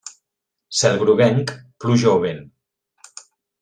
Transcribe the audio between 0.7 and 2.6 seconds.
Cel groguenc, pluja o vent.